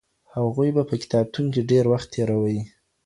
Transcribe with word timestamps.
هغوی 0.35 0.69
به 0.75 0.83
په 0.89 0.95
کتابتون 1.01 1.45
کي 1.53 1.61
ډیر 1.71 1.83
وخت 1.93 2.07
تېروي. 2.13 2.59